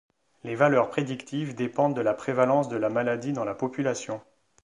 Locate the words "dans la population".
3.33-4.19